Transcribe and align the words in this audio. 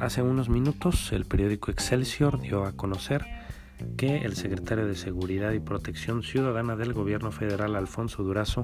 Hace 0.00 0.22
unos 0.22 0.48
minutos 0.48 1.12
el 1.12 1.26
periódico 1.26 1.70
Excelsior 1.70 2.40
dio 2.40 2.64
a 2.64 2.72
conocer 2.72 3.26
que 3.96 4.18
el 4.18 4.36
secretario 4.36 4.86
de 4.86 4.94
Seguridad 4.94 5.52
y 5.52 5.60
Protección 5.60 6.22
Ciudadana 6.22 6.76
del 6.76 6.92
Gobierno 6.92 7.30
Federal, 7.30 7.76
Alfonso 7.76 8.22
Durazo, 8.22 8.62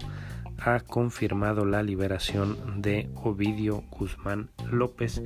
ha 0.59 0.81
confirmado 0.81 1.65
la 1.65 1.83
liberación 1.83 2.81
de 2.81 3.11
Ovidio 3.17 3.83
Guzmán 3.91 4.51
López, 4.71 5.23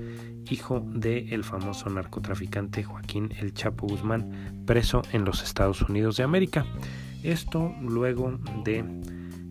hijo 0.51 0.81
del 0.81 1.33
el 1.33 1.45
famoso 1.45 1.89
narcotraficante 1.91 2.83
Joaquín 2.83 3.33
El 3.39 3.55
Chapo 3.55 3.87
Guzmán, 3.87 4.65
preso 4.67 5.03
en 5.13 5.25
los 5.25 5.43
Estados 5.43 5.83
Unidos 5.83 6.17
de 6.17 6.25
América. 6.25 6.67
Esto 7.23 7.75
luego 7.81 8.39
de 8.65 8.85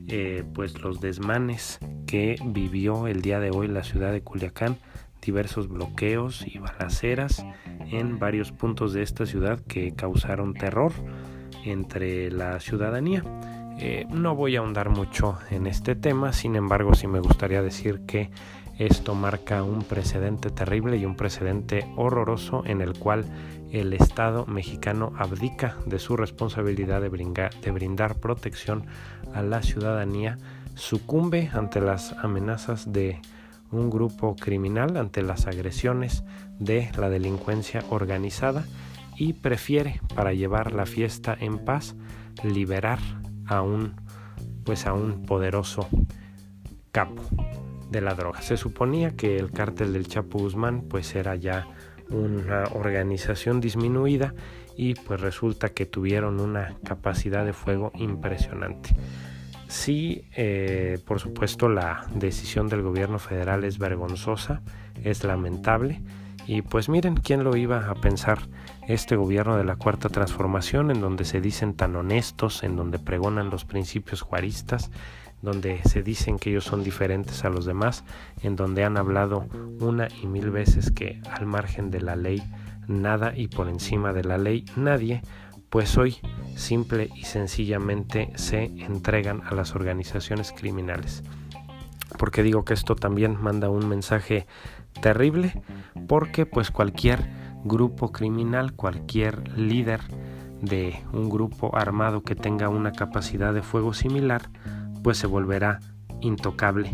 eh, 0.07 0.43
pues 0.53 0.81
los 0.81 1.01
desmanes 1.01 1.79
que 2.05 2.37
vivió 2.43 3.07
el 3.07 3.21
día 3.21 3.39
de 3.39 3.51
hoy 3.51 3.67
la 3.67 3.83
ciudad 3.83 4.11
de 4.11 4.21
Culiacán, 4.21 4.77
diversos 5.21 5.67
bloqueos 5.67 6.45
y 6.47 6.59
balaceras 6.59 7.45
en 7.91 8.19
varios 8.19 8.51
puntos 8.51 8.93
de 8.93 9.01
esta 9.03 9.25
ciudad 9.25 9.59
que 9.67 9.93
causaron 9.93 10.53
terror 10.53 10.93
entre 11.65 12.31
la 12.31 12.59
ciudadanía. 12.59 13.23
Eh, 13.79 14.05
no 14.09 14.35
voy 14.35 14.55
a 14.55 14.59
ahondar 14.59 14.89
mucho 14.89 15.37
en 15.51 15.67
este 15.67 15.95
tema, 15.95 16.33
sin 16.33 16.55
embargo 16.55 16.95
sí 16.95 17.07
me 17.07 17.19
gustaría 17.19 17.61
decir 17.61 18.01
que 18.07 18.31
esto 18.77 19.15
marca 19.15 19.63
un 19.63 19.81
precedente 19.81 20.51
terrible 20.51 20.97
y 20.97 21.05
un 21.05 21.15
precedente 21.15 21.91
horroroso 21.95 22.63
en 22.65 22.81
el 22.81 22.97
cual 22.97 23.25
el 23.71 23.93
Estado 23.93 24.45
mexicano 24.45 25.13
abdica 25.17 25.75
de 25.85 25.99
su 25.99 26.15
responsabilidad 26.15 27.01
de 27.01 27.09
brindar, 27.09 28.15
protección 28.19 28.85
a 29.33 29.41
la 29.41 29.63
ciudadanía, 29.63 30.37
sucumbe 30.75 31.49
ante 31.53 31.81
las 31.81 32.13
amenazas 32.13 32.93
de 32.93 33.19
un 33.71 33.89
grupo 33.89 34.35
criminal, 34.35 34.95
ante 34.95 35.23
las 35.23 35.47
agresiones 35.47 36.23
de 36.59 36.89
la 36.97 37.09
delincuencia 37.09 37.83
organizada 37.89 38.63
y 39.17 39.33
prefiere 39.33 40.01
para 40.15 40.33
llevar 40.33 40.71
la 40.71 40.85
fiesta 40.85 41.35
en 41.37 41.57
paz 41.65 41.95
liberar 42.43 42.99
a 43.47 43.61
un 43.61 43.95
pues 44.63 44.85
a 44.85 44.93
un 44.93 45.23
poderoso 45.23 45.87
capo 46.91 47.23
de 47.89 48.01
la 48.01 48.13
droga. 48.13 48.41
Se 48.41 48.57
suponía 48.57 49.15
que 49.15 49.37
el 49.37 49.51
cártel 49.51 49.93
del 49.93 50.07
Chapo 50.07 50.39
Guzmán 50.39 50.81
pues 50.81 51.15
era 51.15 51.35
ya 51.35 51.67
una 52.09 52.63
organización 52.73 53.59
disminuida 53.59 54.33
y 54.75 54.93
pues 54.93 55.19
resulta 55.19 55.69
que 55.69 55.85
tuvieron 55.85 56.39
una 56.39 56.75
capacidad 56.83 57.45
de 57.45 57.53
fuego 57.53 57.91
impresionante. 57.95 58.95
Sí, 59.67 60.25
eh, 60.35 60.99
por 61.05 61.19
supuesto 61.19 61.67
la 61.67 62.05
decisión 62.13 62.69
del 62.69 62.83
gobierno 62.83 63.19
federal 63.19 63.63
es 63.63 63.79
vergonzosa, 63.79 64.61
es 65.03 65.23
lamentable 65.23 66.01
y 66.47 66.61
pues 66.61 66.87
miren, 66.87 67.15
¿quién 67.17 67.43
lo 67.43 67.57
iba 67.57 67.89
a 67.89 67.95
pensar? 67.95 68.39
Este 68.87 69.17
gobierno 69.17 69.57
de 69.57 69.65
la 69.65 69.75
Cuarta 69.75 70.07
Transformación, 70.07 70.91
en 70.91 71.01
donde 71.01 71.25
se 71.25 71.41
dicen 71.41 71.73
tan 71.73 71.93
honestos, 71.97 72.63
en 72.63 72.77
donde 72.77 72.99
pregonan 72.99 73.49
los 73.49 73.65
principios 73.65 74.21
juaristas, 74.21 74.89
donde 75.41 75.81
se 75.83 76.03
dicen 76.03 76.39
que 76.39 76.49
ellos 76.49 76.65
son 76.65 76.83
diferentes 76.83 77.45
a 77.45 77.49
los 77.49 77.65
demás, 77.65 78.03
en 78.41 78.55
donde 78.55 78.83
han 78.83 78.97
hablado 78.97 79.47
una 79.79 80.07
y 80.21 80.27
mil 80.27 80.49
veces 80.49 80.91
que 80.91 81.21
al 81.31 81.45
margen 81.45 81.91
de 81.91 82.01
la 82.01 82.15
ley 82.15 82.41
nada 82.87 83.33
y 83.35 83.47
por 83.47 83.69
encima 83.69 84.13
de 84.13 84.23
la 84.23 84.37
ley 84.37 84.65
nadie, 84.75 85.21
pues 85.69 85.97
hoy 85.97 86.17
simple 86.55 87.09
y 87.15 87.23
sencillamente 87.23 88.31
se 88.35 88.63
entregan 88.63 89.41
a 89.45 89.53
las 89.53 89.75
organizaciones 89.75 90.51
criminales. 90.51 91.23
Porque 92.17 92.41
digo 92.41 92.63
que 92.63 92.73
esto 92.73 92.95
también 92.95 93.37
manda 93.39 93.69
un 93.69 93.87
mensaje 93.87 94.47
terrible, 95.01 95.61
porque 96.07 96.45
pues 96.45 96.71
cualquier 96.71 97.29
grupo 97.63 98.11
criminal, 98.11 98.73
cualquier 98.73 99.57
líder 99.57 100.01
de 100.61 100.99
un 101.13 101.29
grupo 101.29 101.75
armado 101.75 102.23
que 102.23 102.35
tenga 102.35 102.69
una 102.69 102.91
capacidad 102.91 103.53
de 103.53 103.61
fuego 103.61 103.93
similar, 103.93 104.49
pues 105.03 105.17
se 105.17 105.27
volverá 105.27 105.79
intocable 106.21 106.91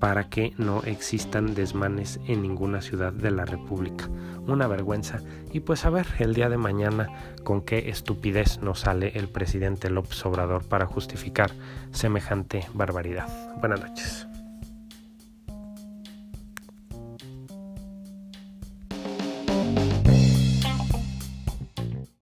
para 0.00 0.28
que 0.30 0.54
no 0.56 0.82
existan 0.84 1.54
desmanes 1.54 2.18
en 2.26 2.42
ninguna 2.42 2.80
ciudad 2.80 3.12
de 3.12 3.30
la 3.30 3.44
República. 3.44 4.08
Una 4.46 4.66
vergüenza. 4.66 5.20
Y 5.52 5.60
pues 5.60 5.84
a 5.84 5.90
ver 5.90 6.06
el 6.18 6.34
día 6.34 6.48
de 6.48 6.56
mañana 6.56 7.08
con 7.44 7.60
qué 7.60 7.90
estupidez 7.90 8.60
nos 8.62 8.80
sale 8.80 9.12
el 9.14 9.28
presidente 9.28 9.90
López 9.90 10.24
Obrador 10.24 10.66
para 10.66 10.86
justificar 10.86 11.52
semejante 11.92 12.66
barbaridad. 12.72 13.28
Buenas 13.60 13.80
noches. 13.80 14.29